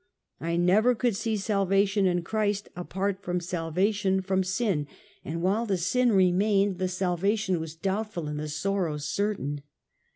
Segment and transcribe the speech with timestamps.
[0.39, 4.65] I never could see salvation in Christ apart from salvation from Go TO Boarding School.
[4.65, 9.61] 27 sin, and wliile the sin remained the salvation was doubtful and the sorrow certain.